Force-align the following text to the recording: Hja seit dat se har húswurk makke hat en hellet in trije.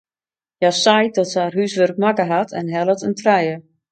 Hja 0.61 0.71
seit 0.83 1.15
dat 1.19 1.31
se 1.33 1.39
har 1.43 1.57
húswurk 1.59 1.99
makke 2.05 2.25
hat 2.33 2.55
en 2.61 2.73
hellet 2.77 3.05
in 3.09 3.15
trije. 3.21 3.55